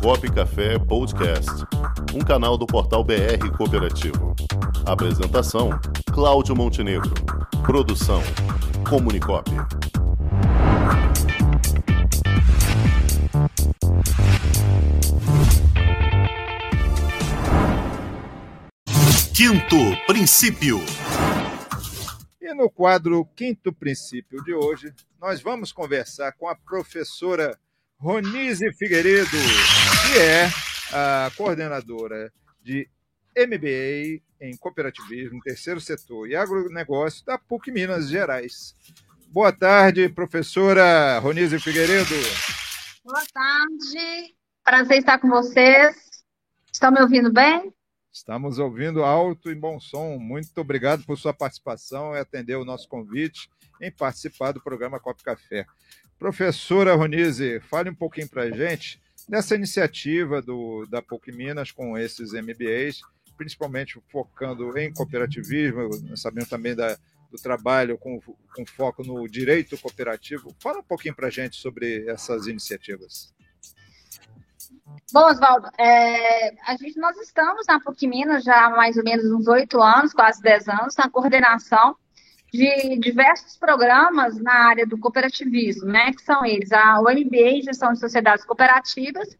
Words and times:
Copo 0.00 0.32
Café 0.32 0.78
Podcast, 0.78 1.50
um 2.14 2.20
canal 2.20 2.56
do 2.56 2.66
portal 2.66 3.04
BR 3.04 3.50
Cooperativo. 3.56 4.34
Apresentação: 4.86 5.70
Cláudio 6.12 6.54
Montenegro. 6.54 7.12
Produção: 7.64 8.22
Comunicop. 8.88 9.50
Quinto 19.34 19.76
princípio. 20.06 20.78
E 22.40 22.54
no 22.54 22.70
quadro 22.70 23.24
Quinto 23.36 23.72
Princípio 23.72 24.42
de 24.44 24.54
hoje, 24.54 24.92
nós 25.20 25.40
vamos 25.40 25.72
conversar 25.72 26.32
com 26.32 26.48
a 26.48 26.54
professora 26.54 27.58
Ronise 28.02 28.72
Figueiredo, 28.72 29.30
que 29.30 30.18
é 30.18 30.48
a 30.92 31.30
coordenadora 31.36 32.32
de 32.60 32.88
MBA 33.36 34.20
em 34.40 34.56
Cooperativismo, 34.56 35.40
Terceiro 35.40 35.80
Setor 35.80 36.28
e 36.28 36.34
Agronegócio 36.34 37.24
da 37.24 37.38
PUC 37.38 37.70
Minas 37.70 38.08
Gerais. 38.08 38.74
Boa 39.28 39.52
tarde, 39.52 40.08
professora 40.08 41.16
Ronise 41.20 41.60
Figueiredo. 41.60 42.12
Boa 43.04 43.22
tarde, 43.32 44.34
prazer 44.64 44.98
estar 44.98 45.20
com 45.20 45.28
vocês. 45.28 46.24
Estão 46.72 46.90
me 46.90 47.00
ouvindo 47.00 47.32
bem? 47.32 47.72
Estamos 48.12 48.58
ouvindo 48.58 49.04
alto 49.04 49.48
e 49.48 49.54
bom 49.54 49.78
som. 49.78 50.18
Muito 50.18 50.60
obrigado 50.60 51.04
por 51.04 51.16
sua 51.16 51.32
participação 51.32 52.16
e 52.16 52.18
atender 52.18 52.56
o 52.56 52.64
nosso 52.64 52.88
convite 52.88 53.48
em 53.80 53.92
participar 53.92 54.50
do 54.50 54.60
programa 54.60 54.98
Copo 54.98 55.22
Café. 55.22 55.66
Professora 56.22 56.94
Ronise, 56.94 57.58
fale 57.68 57.90
um 57.90 57.94
pouquinho 57.96 58.28
para 58.28 58.44
a 58.44 58.50
gente 58.52 59.02
dessa 59.28 59.56
iniciativa 59.56 60.40
do, 60.40 60.86
da 60.86 61.02
PUC 61.02 61.32
Minas 61.32 61.72
com 61.72 61.98
esses 61.98 62.32
MBAs, 62.32 63.00
principalmente 63.36 64.00
focando 64.08 64.78
em 64.78 64.94
cooperativismo, 64.94 66.16
sabendo 66.16 66.48
também 66.48 66.76
da, 66.76 66.96
do 67.28 67.36
trabalho 67.42 67.98
com, 67.98 68.20
com 68.20 68.64
foco 68.64 69.02
no 69.02 69.26
direito 69.26 69.76
cooperativo. 69.76 70.54
Fala 70.62 70.78
um 70.78 70.84
pouquinho 70.84 71.16
para 71.16 71.26
a 71.26 71.30
gente 71.30 71.56
sobre 71.56 72.08
essas 72.08 72.46
iniciativas. 72.46 73.34
Bom, 75.12 75.24
Oswaldo, 75.24 75.68
é, 75.76 76.54
a 76.70 76.76
gente, 76.76 77.00
nós 77.00 77.16
estamos 77.16 77.66
na 77.66 77.80
PUC 77.80 78.06
Minas 78.06 78.44
já 78.44 78.66
há 78.66 78.70
mais 78.70 78.96
ou 78.96 79.02
menos 79.02 79.24
uns 79.24 79.48
oito 79.48 79.82
anos, 79.82 80.12
quase 80.12 80.40
dez 80.40 80.68
anos, 80.68 80.94
na 80.94 81.10
coordenação 81.10 81.96
de 82.52 82.98
diversos 82.98 83.56
programas 83.56 84.38
na 84.38 84.52
área 84.52 84.86
do 84.86 84.98
cooperativismo, 84.98 85.86
né? 85.86 86.12
Que 86.12 86.22
são 86.22 86.44
eles 86.44 86.70
a, 86.70 86.98
em 87.10 87.62
Gestão 87.62 87.92
de 87.92 87.98
Sociedades 87.98 88.44
Cooperativas, 88.44 89.36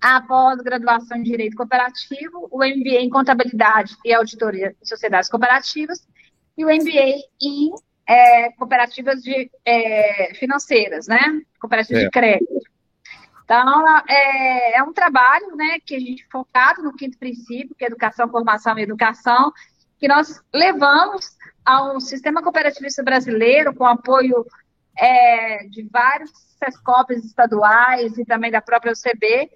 a 0.00 0.22
pós-graduação 0.22 1.18
em 1.18 1.22
Direito 1.22 1.56
Cooperativo, 1.56 2.48
o 2.50 2.58
MBA 2.58 3.00
em 3.00 3.10
Contabilidade 3.10 3.96
e 4.04 4.12
Auditoria 4.14 4.74
de 4.80 4.88
Sociedades 4.88 5.28
Cooperativas 5.28 6.06
e 6.56 6.64
o 6.64 6.68
MBA 6.68 7.20
em 7.42 7.74
é, 8.08 8.50
cooperativas 8.52 9.22
de, 9.22 9.50
é, 9.64 10.32
financeiras, 10.34 11.06
né? 11.06 11.42
Cooperativas 11.60 12.02
é. 12.02 12.04
de 12.06 12.10
crédito. 12.10 12.54
Então, 13.44 13.84
é, 14.08 14.78
é, 14.78 14.82
um 14.82 14.92
trabalho 14.92 15.54
né, 15.54 15.78
que 15.84 15.94
a 15.94 16.00
gente 16.00 16.26
focado 16.30 16.82
no 16.82 16.92
quinto 16.92 17.16
princípio, 17.16 17.76
que 17.76 17.84
é 17.84 17.86
educação, 17.86 18.28
formação 18.28 18.76
e 18.78 18.82
educação, 18.82 19.52
que 20.06 20.08
nós 20.08 20.40
levamos 20.54 21.36
ao 21.64 22.00
sistema 22.00 22.40
cooperativista 22.40 23.02
brasileiro, 23.02 23.74
com 23.74 23.84
apoio 23.84 24.46
é, 24.96 25.66
de 25.66 25.82
vários 25.90 26.30
SESCOPs 26.60 27.24
estaduais 27.24 28.16
e 28.16 28.24
também 28.24 28.52
da 28.52 28.62
própria 28.62 28.92
UCB, 28.92 29.50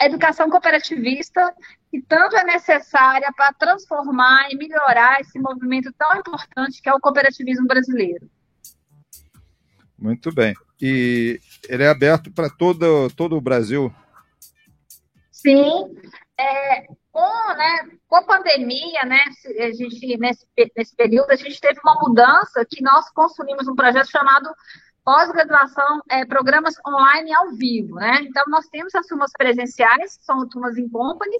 a 0.00 0.06
educação 0.06 0.50
cooperativista, 0.50 1.54
que 1.88 2.02
tanto 2.02 2.36
é 2.36 2.42
necessária 2.42 3.32
para 3.36 3.52
transformar 3.52 4.50
e 4.50 4.56
melhorar 4.56 5.20
esse 5.20 5.38
movimento 5.38 5.92
tão 5.96 6.16
importante 6.16 6.82
que 6.82 6.88
é 6.88 6.92
o 6.92 6.98
cooperativismo 6.98 7.68
brasileiro. 7.68 8.28
Muito 9.96 10.34
bem. 10.34 10.52
E 10.80 11.38
ele 11.68 11.84
é 11.84 11.88
aberto 11.88 12.32
para 12.32 12.50
todo, 12.50 13.08
todo 13.10 13.36
o 13.36 13.40
Brasil? 13.40 13.94
Sim. 15.30 15.94
É, 16.36 16.88
com, 17.12 17.54
né, 17.54 17.90
com 18.08 18.16
a 18.16 18.22
pandemia, 18.22 19.04
né, 19.04 19.20
a 19.60 19.70
gente, 19.72 20.16
nesse, 20.16 20.46
nesse 20.74 20.96
período, 20.96 21.30
a 21.30 21.36
gente 21.36 21.60
teve 21.60 21.78
uma 21.84 22.00
mudança 22.00 22.64
que 22.68 22.82
nós 22.82 23.10
consumimos 23.10 23.68
um 23.68 23.76
projeto 23.76 24.10
chamado 24.10 24.50
pós-graduação, 25.04 26.00
é, 26.10 26.24
programas 26.24 26.74
online 26.86 27.34
ao 27.34 27.50
vivo, 27.50 27.96
né? 27.96 28.20
Então, 28.22 28.44
nós 28.46 28.66
temos 28.68 28.94
as 28.94 29.06
turmas 29.06 29.32
presenciais, 29.36 30.18
são 30.22 30.48
turmas 30.48 30.78
em 30.78 30.88
company, 30.88 31.38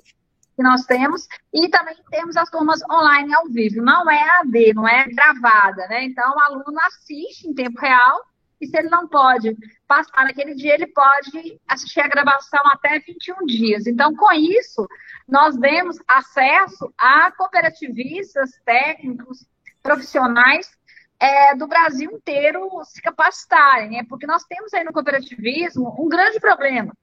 que 0.54 0.62
nós 0.62 0.84
temos, 0.84 1.26
e 1.54 1.68
também 1.68 1.96
temos 2.10 2.36
as 2.36 2.50
turmas 2.50 2.82
online 2.90 3.32
ao 3.32 3.48
vivo. 3.48 3.80
Não 3.80 4.10
é 4.10 4.40
AD, 4.40 4.74
não 4.74 4.86
é 4.86 5.06
gravada, 5.08 5.86
né? 5.86 6.04
Então, 6.04 6.34
o 6.34 6.40
aluno 6.40 6.78
assiste 6.86 7.48
em 7.48 7.54
tempo 7.54 7.80
real 7.80 8.20
e 8.62 8.66
se 8.68 8.78
ele 8.78 8.88
não 8.88 9.08
pode 9.08 9.56
passar 9.88 10.24
naquele 10.24 10.54
dia, 10.54 10.74
ele 10.74 10.86
pode 10.86 11.60
assistir 11.66 12.00
a 12.00 12.06
gravação 12.06 12.60
até 12.66 13.00
21 13.00 13.44
dias. 13.44 13.88
Então, 13.88 14.14
com 14.14 14.32
isso, 14.32 14.86
nós 15.28 15.56
demos 15.56 15.98
acesso 16.06 16.94
a 16.96 17.32
cooperativistas, 17.32 18.52
técnicos, 18.64 19.44
profissionais 19.82 20.70
é, 21.18 21.56
do 21.56 21.66
Brasil 21.66 22.08
inteiro 22.12 22.70
se 22.84 23.02
capacitarem, 23.02 23.90
né? 23.90 24.06
porque 24.08 24.28
nós 24.28 24.44
temos 24.44 24.72
aí 24.72 24.84
no 24.84 24.92
cooperativismo 24.92 25.96
um 25.98 26.08
grande 26.08 26.38
problema, 26.38 26.96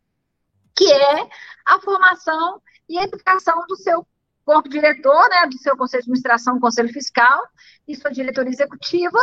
que 0.73 0.89
é 0.89 1.27
a 1.65 1.77
formação 1.81 2.61
e 2.87 2.97
a 2.97 3.03
educação 3.03 3.65
do 3.67 3.75
seu 3.75 4.07
corpo 4.45 4.69
diretor, 4.69 5.29
né, 5.29 5.45
do 5.45 5.57
seu 5.59 5.77
conselho 5.77 6.01
de 6.01 6.05
administração, 6.05 6.59
conselho 6.59 6.89
fiscal 6.89 7.43
e 7.87 7.95
sua 7.95 8.09
diretoria 8.09 8.49
executiva, 8.49 9.19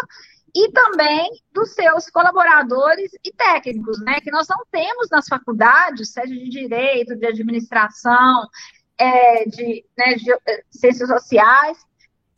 e 0.57 0.73
também 0.73 1.31
dos 1.53 1.75
seus 1.75 2.09
colaboradores 2.09 3.13
e 3.23 3.31
técnicos, 3.31 4.01
né? 4.01 4.19
Que 4.23 4.31
nós 4.31 4.49
não 4.49 4.65
temos 4.71 5.11
nas 5.11 5.29
faculdades, 5.29 6.15
seja 6.15 6.33
de 6.33 6.49
direito, 6.49 7.15
de 7.15 7.27
administração, 7.27 8.49
é, 8.97 9.45
de, 9.45 9.85
né, 9.99 10.15
de 10.15 10.33
é, 10.33 10.63
ciências 10.71 11.11
sociais, 11.11 11.77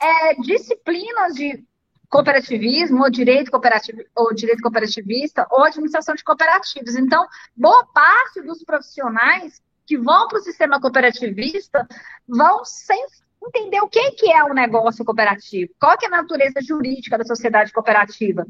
é, 0.01 0.35
disciplinas 0.35 1.35
de 1.35 1.65
cooperativismo, 2.11 3.05
ou 3.05 3.11
direito, 3.11 3.53
cooperativo, 3.53 4.03
ou 4.17 4.35
direito 4.35 4.63
cooperativista, 4.63 5.47
ou 5.49 5.63
administração 5.63 6.17
de 6.17 6.25
cooperativas. 6.25 6.97
Então, 6.97 7.25
boa 7.57 7.87
parte 7.87 8.43
dos 8.43 8.65
profissionais 8.65 9.63
que 9.87 9.97
vão 9.97 10.27
para 10.27 10.39
o 10.39 10.43
sistema 10.43 10.81
cooperativista 10.81 11.87
vão 12.27 12.65
sem 12.65 13.07
entender 13.49 13.81
o 13.81 13.89
que, 13.89 14.11
que 14.13 14.31
é 14.31 14.45
um 14.45 14.55
negócio 14.55 15.05
cooperativo, 15.05 15.73
qual 15.81 15.97
é 16.01 16.07
a 16.07 16.11
natureza 16.11 16.61
jurídica 16.63 17.19
da 17.19 17.25
sociedade 17.25 17.73
cooperativa, 17.73 18.47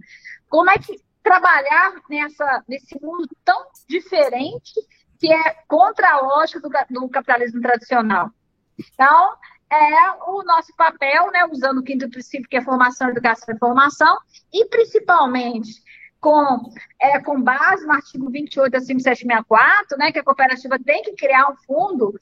como 0.48 0.70
é 0.70 0.78
que 0.78 0.96
trabalhar 1.22 1.94
nessa, 2.08 2.64
nesse 2.68 2.98
mundo 3.02 3.28
tão 3.44 3.66
diferente 3.88 4.72
que 5.18 5.32
é 5.32 5.56
contra 5.66 6.10
a 6.10 6.20
lógica 6.20 6.60
do, 6.60 6.70
do 6.90 7.08
capitalismo 7.08 7.60
tradicional. 7.60 8.30
Então, 8.78 9.36
é 9.70 10.10
o 10.26 10.42
nosso 10.44 10.74
papel, 10.76 11.30
né, 11.30 11.44
usando 11.44 11.78
o 11.78 11.82
quinto 11.82 12.08
princípio, 12.08 12.48
que 12.48 12.56
é 12.56 12.62
formação, 12.62 13.10
educação 13.10 13.54
e 13.54 13.58
formação, 13.58 14.16
e 14.52 14.64
principalmente 14.66 15.82
com, 16.20 16.72
é, 17.00 17.20
com 17.20 17.40
base 17.42 17.86
no 17.86 17.92
artigo 17.92 18.30
28 18.30 18.72
da 18.72 18.80
5764, 18.80 19.98
né, 19.98 20.12
que 20.12 20.18
a 20.18 20.24
cooperativa 20.24 20.78
tem 20.78 21.02
que 21.02 21.14
criar 21.14 21.50
um 21.50 21.56
fundo 21.56 22.14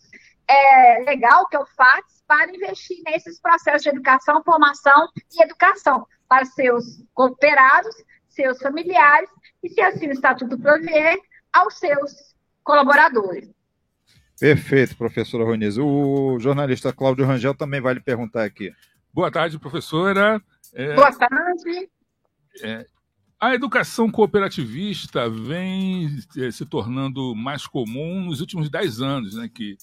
é, 0.49 1.05
legal, 1.05 1.47
que 1.49 1.57
é 1.57 1.61
o 1.61 1.67
FATS, 1.67 2.23
para 2.27 2.55
investir 2.55 2.99
nesses 3.05 3.41
processos 3.41 3.83
de 3.83 3.89
educação, 3.89 4.43
formação 4.43 5.09
e 5.33 5.43
educação 5.43 6.07
para 6.29 6.45
seus 6.45 7.03
cooperados, 7.15 7.95
seus 8.29 8.59
familiares 8.59 9.31
e, 9.63 9.69
se 9.69 9.81
assim 9.81 10.09
o 10.09 10.13
Estatuto 10.13 10.59
prover, 10.59 11.19
aos 11.53 11.79
seus 11.79 12.35
colaboradores. 12.63 13.49
Perfeito, 14.39 14.97
professora 14.97 15.45
Roniz. 15.45 15.79
O 15.79 16.39
jornalista 16.39 16.93
Cláudio 16.93 17.25
Rangel 17.25 17.55
também 17.55 17.81
vai 17.81 17.95
lhe 17.95 18.01
perguntar 18.01 18.45
aqui. 18.45 18.73
Boa 19.13 19.31
tarde, 19.31 19.59
professora. 19.59 20.43
É, 20.75 20.95
Boa 20.95 21.13
tarde. 21.13 21.91
É, 22.63 22.85
a 23.39 23.55
educação 23.55 24.11
cooperativista 24.11 25.29
vem 25.29 26.09
é, 26.39 26.51
se 26.51 26.65
tornando 26.65 27.35
mais 27.35 27.67
comum 27.67 28.25
nos 28.25 28.41
últimos 28.41 28.71
dez 28.71 29.01
anos, 29.01 29.35
né, 29.35 29.49
que 29.53 29.77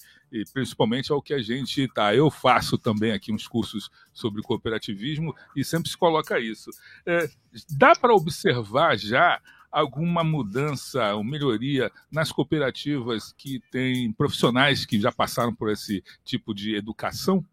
principalmente 0.52 1.12
é 1.12 1.14
o 1.14 1.22
que 1.22 1.32
a 1.32 1.40
gente 1.40 1.86
tá. 1.94 2.14
Eu 2.14 2.30
faço 2.30 2.76
também 2.76 3.12
aqui 3.12 3.32
uns 3.32 3.46
cursos 3.46 3.88
sobre 4.12 4.42
cooperativismo 4.42 5.34
e 5.54 5.64
sempre 5.64 5.88
se 5.88 5.96
coloca 5.96 6.40
isso. 6.40 6.70
É, 7.06 7.28
dá 7.70 7.94
para 7.94 8.14
observar 8.14 8.98
já 8.98 9.40
alguma 9.70 10.24
mudança 10.24 11.14
ou 11.14 11.22
melhoria 11.22 11.90
nas 12.10 12.32
cooperativas 12.32 13.32
que 13.32 13.60
têm 13.70 14.12
profissionais 14.12 14.84
que 14.84 15.00
já 15.00 15.12
passaram 15.12 15.54
por 15.54 15.70
esse 15.70 16.02
tipo 16.24 16.52
de 16.52 16.74
educação? 16.74 17.44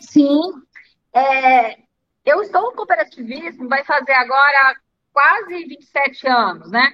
Sim. 0.00 0.52
É, 1.14 1.78
eu 2.24 2.42
estou 2.42 2.62
no 2.62 2.72
cooperativismo, 2.72 3.68
vai 3.68 3.84
fazer 3.84 4.12
agora 4.12 4.76
quase 5.12 5.64
27 5.64 6.26
anos, 6.26 6.70
né? 6.70 6.90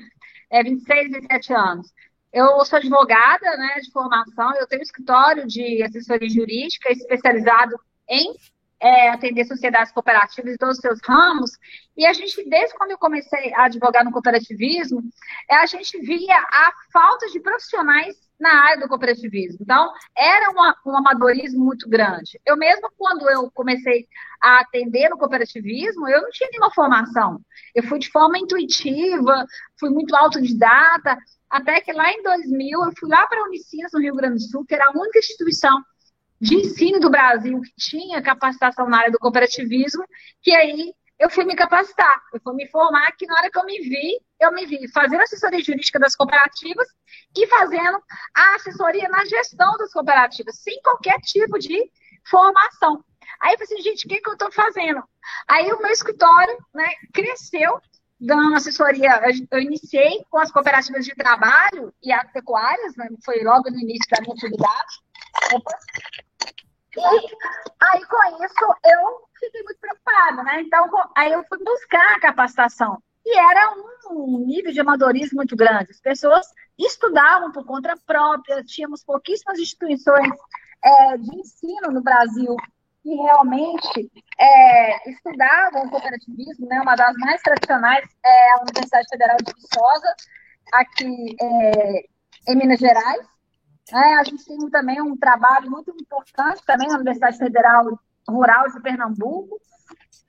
É 0.51 0.63
26, 0.63 1.13
27 1.13 1.53
anos. 1.55 1.93
Eu 2.33 2.65
sou 2.65 2.79
advogada, 2.79 3.57
né, 3.57 3.81
de 3.81 3.91
formação, 3.91 4.55
eu 4.57 4.67
tenho 4.67 4.81
um 4.81 4.83
escritório 4.83 5.47
de 5.47 5.83
assessoria 5.83 6.29
jurídica 6.29 6.93
especializado 6.93 7.75
em 8.09 8.35
é, 8.81 9.09
atender 9.11 9.45
sociedades 9.45 9.93
cooperativas 9.93 10.53
em 10.53 10.57
todos 10.57 10.77
os 10.77 10.81
seus 10.81 11.01
ramos, 11.05 11.51
e 11.97 12.07
a 12.07 12.13
gente, 12.13 12.49
desde 12.49 12.77
quando 12.77 12.93
eu 12.93 12.99
comecei 12.99 13.53
a 13.55 13.65
advogar 13.65 14.05
no 14.05 14.13
cooperativismo, 14.13 15.03
é, 15.51 15.57
a 15.57 15.67
gente 15.67 15.99
via 16.01 16.39
a 16.39 16.73
falta 16.93 17.27
de 17.29 17.41
profissionais 17.41 18.17
na 18.39 18.65
área 18.65 18.81
do 18.81 18.89
cooperativismo. 18.89 19.59
Então, 19.61 19.93
era 20.17 20.51
uma, 20.51 20.77
um 20.87 20.97
amadorismo 20.97 21.65
muito 21.65 21.89
grande. 21.89 22.41
Eu 22.47 22.57
mesmo, 22.57 22.91
quando 22.97 23.29
eu 23.29 23.51
comecei 23.53 24.07
a 24.41 24.61
atender 24.61 25.09
no 25.09 25.19
cooperativismo, 25.19 26.09
eu 26.09 26.23
não 26.23 26.31
tinha 26.31 26.49
nenhuma 26.51 26.71
formação. 26.71 27.41
Eu 27.75 27.83
fui 27.83 27.99
de 27.99 28.11
forma 28.11 28.39
intuitiva, 28.39 29.45
fui 29.79 29.91
muito 29.91 30.15
autodidata, 30.15 31.19
até 31.51 31.81
que 31.81 31.93
lá 31.93 32.11
em 32.13 32.23
2000, 32.23 32.85
eu 32.85 32.93
fui 32.99 33.09
lá 33.09 33.27
para 33.27 33.41
a 33.41 33.45
Unicinas, 33.45 33.91
no 33.93 34.01
Rio 34.01 34.15
Grande 34.15 34.37
do 34.37 34.51
Sul, 34.51 34.65
que 34.65 34.75
era 34.75 34.87
a 34.87 34.99
única 34.99 35.19
instituição 35.19 35.83
de 36.41 36.55
ensino 36.55 37.01
do 37.01 37.11
Brasil 37.11 37.61
que 37.61 37.73
tinha 37.77 38.23
capacitação 38.23 38.89
na 38.89 38.99
área 38.99 39.11
do 39.11 39.19
cooperativismo, 39.19 40.05
que 40.41 40.55
aí 40.55 40.93
eu 41.19 41.29
fui 41.29 41.45
me 41.45 41.57
capacitar, 41.57 42.23
eu 42.33 42.41
fui 42.41 42.55
me 42.55 42.69
formar, 42.69 43.11
que 43.13 43.27
na 43.27 43.35
hora 43.35 43.51
que 43.51 43.59
eu 43.59 43.65
me 43.65 43.79
vi, 43.81 44.21
eu 44.41 44.53
me 44.53 44.65
vi 44.67 44.87
fazendo 44.93 45.23
assessoria 45.23 45.63
jurídica 45.63 45.99
das 45.99 46.15
cooperativas 46.15 46.87
e 47.37 47.47
fazendo 47.49 48.01
a 48.35 48.55
assessoria 48.55 49.09
na 49.09 49.25
gestão 49.25 49.77
das 49.79 49.93
cooperativas, 49.93 50.57
sem 50.61 50.81
qualquer 50.81 51.19
tipo 51.21 51.59
de 51.59 51.91
formação. 52.29 53.05
Aí 53.41 53.55
eu 53.55 53.59
falei 53.59 53.75
assim, 53.75 53.83
gente, 53.83 54.07
o 54.07 54.09
que, 54.09 54.21
que 54.21 54.29
eu 54.29 54.35
estou 54.35 54.53
fazendo? 54.53 55.03
Aí 55.49 55.73
o 55.73 55.79
meu 55.79 55.91
escritório 55.91 56.57
né, 56.73 56.89
cresceu, 57.13 57.81
dando 58.21 58.57
assessoria. 58.57 59.21
Eu 59.51 59.61
iniciei 59.61 60.25
com 60.31 60.39
as 60.39 60.53
cooperativas 60.53 61.05
de 61.05 61.15
trabalho 61.15 61.93
e 62.03 62.13
agropecuárias, 62.13 62.97
né, 62.97 63.09
foi 63.25 63.43
logo 63.43 63.71
no 63.71 63.79
início 63.79 64.09
da 64.11 64.21
minha 64.21 64.35
atividade. 64.35 65.03
E 66.97 67.01
aí, 67.81 68.05
com 68.07 68.45
isso, 68.45 68.75
eu 68.85 69.28
fiquei 69.39 69.63
muito 69.63 69.79
preocupada, 69.81 70.43
né? 70.43 70.63
Então, 70.63 70.89
aí 71.17 71.33
eu 71.33 71.45
fui 71.49 71.59
buscar 71.63 72.17
a 72.17 72.21
capacitação. 72.21 73.03
E 73.25 73.39
era 73.39 73.75
um 74.11 74.45
nível 74.47 74.73
de 74.73 74.81
amadorismo 74.81 75.37
muito 75.37 75.55
grande. 75.55 75.91
As 75.91 76.01
pessoas 76.01 76.47
estudavam 76.79 77.53
por 77.53 77.65
conta 77.67 77.95
própria, 78.07 78.65
tínhamos 78.65 79.05
pouquíssimas 79.05 79.59
instituições 79.59 80.31
é, 80.83 81.19
de 81.19 81.37
ensino 81.37 81.91
no 81.91 82.03
Brasil 82.03 82.57
que 83.03 83.15
realmente 83.15 84.11
é, 84.39 85.11
estudavam 85.11 85.89
cooperativismo, 85.89 86.67
né? 86.67 86.81
Uma 86.81 86.97
das 86.97 87.15
mais 87.17 87.41
tradicionais 87.43 88.09
é 88.25 88.53
a 88.53 88.63
Universidade 88.63 89.09
Federal 89.09 89.37
de 89.39 89.53
Viçosa, 89.53 90.15
aqui 90.73 91.37
é, 91.41 92.05
em 92.49 92.57
Minas 92.57 92.79
Gerais. 92.79 93.27
É, 93.93 94.15
a 94.15 94.25
gente 94.25 94.45
tem 94.45 94.59
também 94.71 95.01
um 95.01 95.17
trabalho 95.17 95.71
muito 95.71 95.91
importante 95.91 96.63
também 96.67 96.89
na 96.89 96.97
Universidade 96.97 97.39
Federal 97.39 97.99
Rural 98.29 98.69
de 98.71 98.81
Pernambuco, 98.81 99.61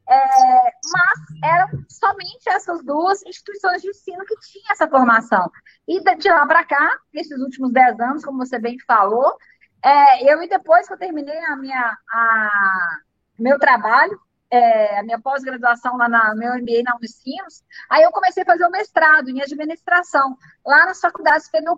é, 0.09 0.71
mas 0.91 1.19
eram 1.43 1.85
somente 1.87 2.49
essas 2.49 2.83
duas 2.83 3.23
instituições 3.25 3.81
de 3.81 3.89
ensino 3.89 4.25
que 4.25 4.35
tinham 4.39 4.71
essa 4.71 4.87
formação. 4.87 5.51
E 5.87 6.01
de 6.15 6.29
lá 6.29 6.47
para 6.47 6.65
cá, 6.65 6.97
nesses 7.13 7.39
últimos 7.39 7.71
dez 7.71 7.99
anos, 7.99 8.25
como 8.25 8.39
você 8.39 8.57
bem 8.57 8.77
falou, 8.87 9.37
é, 9.83 10.33
eu 10.33 10.41
e 10.41 10.49
depois 10.49 10.87
que 10.87 10.93
eu 10.93 10.97
terminei 10.97 11.37
a 11.45 11.55
minha, 11.55 11.97
a, 12.11 12.97
meu 13.37 13.59
trabalho, 13.59 14.19
é, 14.51 14.99
a 14.99 15.03
minha 15.03 15.19
pós-graduação 15.21 15.95
lá 15.95 16.09
na 16.09 16.33
meu 16.33 16.55
MBA 16.55 16.81
na 16.83 16.95
Unicinos, 16.95 17.63
aí 17.89 18.01
eu 18.01 18.11
comecei 18.11 18.41
a 18.41 18.45
fazer 18.45 18.65
o 18.65 18.71
mestrado 18.71 19.29
em 19.29 19.41
administração, 19.41 20.35
lá 20.65 20.87
nas 20.87 20.99
faculdades 20.99 21.47
Pedro 21.49 21.77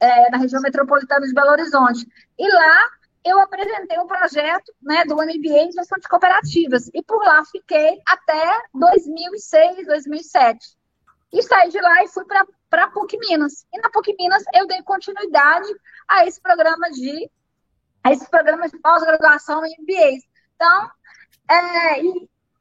é, 0.00 0.30
na 0.30 0.38
região 0.38 0.60
metropolitana 0.60 1.24
de 1.24 1.32
Belo 1.32 1.50
Horizonte. 1.50 2.06
E 2.38 2.48
lá 2.52 2.90
eu 3.24 3.40
apresentei 3.40 3.98
um 3.98 4.06
projeto 4.06 4.72
né, 4.82 5.04
do 5.04 5.16
MBA 5.16 5.64
em 5.64 5.72
gestão 5.72 5.98
de 5.98 6.08
cooperativas. 6.08 6.90
E 6.92 7.02
por 7.02 7.24
lá 7.24 7.44
fiquei 7.44 8.00
até 8.06 8.62
2006, 8.74 9.86
2007. 9.86 10.76
E 11.32 11.42
saí 11.42 11.70
de 11.70 11.80
lá 11.80 12.04
e 12.04 12.08
fui 12.08 12.24
para 12.26 12.84
a 12.84 12.90
PUC 12.90 13.18
Minas. 13.18 13.66
E 13.72 13.80
na 13.80 13.90
PUC 13.90 14.14
Minas 14.18 14.44
eu 14.52 14.66
dei 14.66 14.82
continuidade 14.82 15.68
a 16.06 16.26
esse 16.26 16.40
programa 16.40 16.90
de 16.90 17.30
a 18.02 18.12
esse 18.12 18.28
programa 18.28 18.68
de 18.68 18.78
pós-graduação 18.78 19.64
em 19.64 19.74
MBAs. 19.80 20.22
Então, 20.54 20.90
é, 21.50 22.00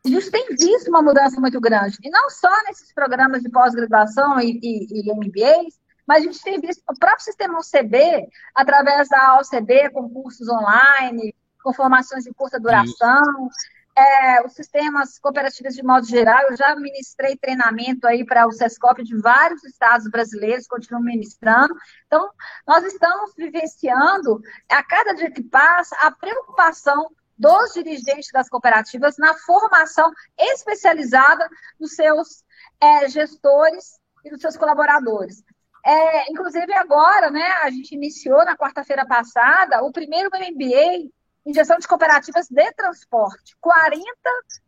a 0.06 0.10
gente 0.10 0.32
tem 0.32 0.48
visto 0.56 0.88
uma 0.88 1.02
mudança 1.02 1.40
muito 1.40 1.60
grande. 1.60 1.98
E 2.02 2.10
não 2.10 2.30
só 2.30 2.50
nesses 2.64 2.94
programas 2.94 3.42
de 3.42 3.50
pós-graduação 3.50 4.40
e, 4.40 4.58
e, 4.64 5.10
e 5.10 5.14
MBAs, 5.14 5.80
mas 6.08 6.24
a 6.24 6.28
gente 6.28 6.42
tem 6.42 6.60
visto 6.60 6.82
o 6.90 6.98
próprio 6.98 7.24
sistema 7.24 7.60
UCB, 7.60 8.28
através 8.54 9.08
da 9.10 9.40
OCB, 9.40 9.90
com 9.92 10.10
cursos 10.10 10.48
online, 10.50 11.34
com 11.64 11.74
formações 11.74 12.24
de 12.24 12.34
curta 12.34 12.60
duração, 12.60 13.50
é, 13.96 14.46
os 14.46 14.54
sistemas 14.54 15.20
cooperativos 15.20 15.76
de 15.76 15.84
modo 15.84 16.06
geral, 16.08 16.42
eu 16.50 16.58
já 16.58 16.76
ministrei 16.76 17.38
treinamento 17.38 18.08
aí 18.08 18.26
para 18.26 18.48
o 18.48 18.52
SESCOP 18.52 19.04
de 19.04 19.16
vários 19.20 19.64
estados 19.64 20.10
brasileiros, 20.10 20.68
continuo 20.68 21.02
ministrando. 21.02 21.76
Então, 22.08 22.30
nós 22.68 22.84
estamos 22.86 23.34
vivenciando, 23.38 24.42
a 24.70 24.84
cada 24.84 25.14
dia 25.14 25.32
que 25.32 25.44
passa, 25.44 25.96
a 26.02 26.12
preocupação 26.12 27.12
dos 27.38 27.74
dirigentes 27.74 28.30
das 28.32 28.50
cooperativas 28.50 29.18
na 29.18 29.34
formação 29.36 30.12
especializada 30.40 31.48
dos 31.80 31.94
seus 31.94 32.44
é, 32.80 33.10
gestores 33.10 34.00
e 34.26 34.30
dos 34.30 34.42
seus 34.42 34.58
colaboradores. 34.58 35.44
É, 35.86 36.32
inclusive 36.32 36.74
agora, 36.74 37.30
né, 37.30 37.46
a 37.62 37.70
gente 37.70 37.94
iniciou 37.94 38.46
na 38.46 38.56
quarta-feira 38.56 39.06
passada 39.06 39.84
o 39.84 39.92
primeiro 39.92 40.30
MBA 40.30 41.12
em 41.46 41.54
gestão 41.54 41.78
de 41.78 41.88
cooperativas 41.88 42.48
de 42.50 42.72
transporte. 42.72 43.56
40 43.60 44.02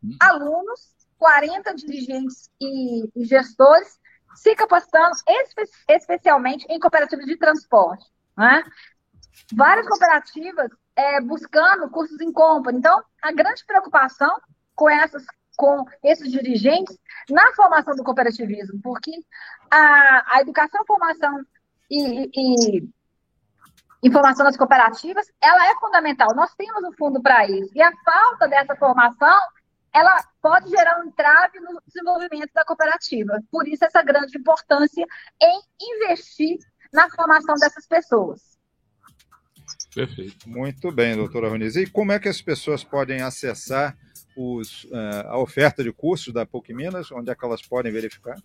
hum. 0.03 0.17
alunos, 0.19 0.93
40 1.17 1.73
dirigentes 1.75 2.49
e, 2.59 3.09
e 3.15 3.25
gestores 3.25 3.97
se 4.35 4.53
capacitando 4.53 5.15
espe 5.27 5.63
especialmente 5.89 6.65
em 6.69 6.79
cooperativas 6.79 7.25
de 7.25 7.37
transporte. 7.37 8.05
Né? 8.37 8.63
Várias 9.55 9.87
cooperativas 9.87 10.69
é, 10.95 11.21
buscando 11.21 11.89
cursos 11.89 12.19
em 12.19 12.31
company. 12.31 12.77
Então, 12.77 13.01
a 13.21 13.31
grande 13.31 13.65
preocupação 13.65 14.37
com 14.75 14.89
essas 14.89 15.25
com 15.55 15.85
esses 16.03 16.31
dirigentes 16.31 16.97
na 17.29 17.53
formação 17.53 17.95
do 17.95 18.03
cooperativismo, 18.03 18.79
porque 18.81 19.11
a, 19.71 20.35
a 20.35 20.41
educação, 20.41 20.85
formação 20.85 21.45
e, 21.89 22.29
e 22.35 22.89
informação 24.03 24.45
das 24.45 24.57
cooperativas, 24.57 25.31
ela 25.41 25.67
é 25.67 25.75
fundamental. 25.75 26.35
Nós 26.35 26.53
temos 26.55 26.83
um 26.83 26.93
fundo 26.93 27.21
para 27.21 27.49
isso. 27.49 27.71
E 27.73 27.81
a 27.81 27.91
falta 28.03 28.47
dessa 28.47 28.75
formação, 28.75 29.39
ela 29.93 30.23
pode 30.41 30.69
gerar 30.69 31.01
um 31.01 31.07
entrave 31.07 31.59
no 31.59 31.81
desenvolvimento 31.87 32.51
da 32.53 32.65
cooperativa. 32.65 33.39
Por 33.51 33.67
isso, 33.67 33.83
essa 33.85 34.03
grande 34.03 34.37
importância 34.37 35.05
em 35.41 35.61
investir 35.81 36.57
na 36.93 37.09
formação 37.09 37.55
dessas 37.55 37.87
pessoas. 37.87 38.55
Perfeito. 39.93 40.47
Muito 40.47 40.91
bem, 40.91 41.15
doutora 41.15 41.49
Roniz. 41.49 41.75
E 41.75 41.89
como 41.89 42.11
é 42.11 42.19
que 42.19 42.29
as 42.29 42.41
pessoas 42.41 42.83
podem 42.83 43.21
acessar 43.21 43.97
os, 44.35 44.85
uh, 44.85 45.27
a 45.27 45.37
oferta 45.37 45.83
de 45.83 45.91
cursos 45.91 46.33
da 46.33 46.45
PUC 46.45 46.73
Minas? 46.73 47.11
Onde 47.11 47.31
é 47.31 47.35
que 47.35 47.45
elas 47.45 47.61
podem 47.61 47.91
verificar? 47.91 48.37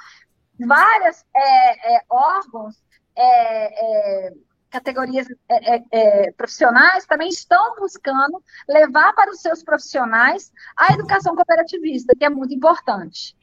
vários 0.61 1.25
é, 1.35 1.97
é, 1.97 2.03
órgãos, 2.11 2.77
é, 3.19 4.29
é 4.29 4.33
categorias 4.71 5.27
é, 5.49 5.83
é, 5.93 6.33
profissionais 6.33 7.07
também 7.07 7.29
estão 7.29 7.77
buscando 7.77 8.43
levar 8.69 9.13
para 9.15 9.31
os 9.31 9.41
seus 9.41 9.63
profissionais 9.63 10.53
a 10.77 10.93
educação 10.93 11.35
cooperativista, 11.35 12.15
que 12.17 12.25
é 12.25 12.29
muito 12.29 12.55
importante. 12.55 13.37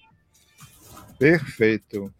Perfeito. 1.17 2.13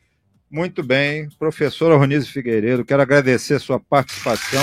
Muito 0.50 0.84
bem, 0.84 1.30
professora 1.38 1.98
Ronise 1.98 2.28
Figueiredo, 2.28 2.86
quero 2.86 3.02
agradecer 3.02 3.56
a 3.56 3.60
sua 3.60 3.80
participação 3.80 4.62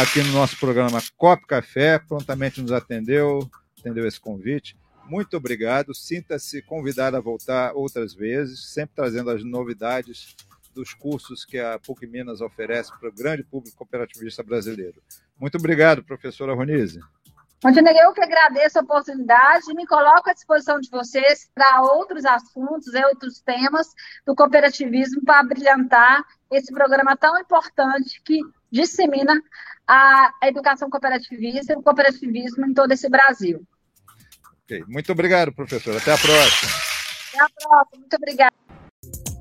aqui 0.00 0.22
no 0.22 0.32
nosso 0.32 0.56
programa 0.58 1.02
Cop 1.16 1.44
Café, 1.46 1.98
prontamente 1.98 2.62
nos 2.62 2.72
atendeu, 2.72 3.48
atendeu 3.78 4.06
esse 4.06 4.18
convite. 4.18 4.76
Muito 5.08 5.36
obrigado, 5.36 5.94
sinta-se 5.94 6.62
convidada 6.62 7.18
a 7.18 7.20
voltar 7.20 7.72
outras 7.74 8.14
vezes, 8.14 8.72
sempre 8.72 8.94
trazendo 8.94 9.30
as 9.30 9.42
novidades 9.42 10.36
dos 10.78 10.94
cursos 10.94 11.44
que 11.44 11.58
a 11.58 11.76
PUC 11.76 12.06
Minas 12.06 12.40
oferece 12.40 12.96
para 13.00 13.08
o 13.08 13.12
grande 13.12 13.42
público 13.42 13.76
cooperativista 13.76 14.44
brasileiro. 14.44 15.02
Muito 15.36 15.58
obrigado, 15.58 16.04
professora 16.04 16.54
Ronise. 16.54 17.00
Montenegro, 17.64 18.00
eu 18.00 18.12
que 18.12 18.22
agradeço 18.22 18.78
a 18.78 18.82
oportunidade 18.82 19.64
e 19.68 19.74
me 19.74 19.84
coloco 19.84 20.30
à 20.30 20.32
disposição 20.32 20.78
de 20.78 20.88
vocês 20.88 21.50
para 21.52 21.82
outros 21.82 22.24
assuntos 22.24 22.94
e 22.94 23.04
outros 23.06 23.40
temas 23.40 23.88
do 24.24 24.36
cooperativismo 24.36 25.24
para 25.24 25.42
brilhantar 25.42 26.22
esse 26.52 26.72
programa 26.72 27.16
tão 27.16 27.36
importante 27.40 28.22
que 28.22 28.38
dissemina 28.70 29.34
a 29.84 30.30
educação 30.44 30.88
cooperativista 30.88 31.72
e 31.72 31.76
o 31.76 31.82
cooperativismo 31.82 32.64
em 32.66 32.72
todo 32.72 32.92
esse 32.92 33.08
Brasil. 33.08 33.66
Okay. 34.62 34.84
Muito 34.86 35.10
obrigado, 35.10 35.52
professor. 35.52 35.96
Até 35.96 36.12
a 36.12 36.18
próxima. 36.18 36.70
Até 37.34 37.42
a 37.42 37.48
próxima. 37.48 38.00
Muito 38.00 38.14
obrigada. 38.14 38.54